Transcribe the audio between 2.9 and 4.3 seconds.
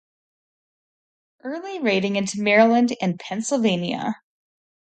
and Pennsylvania.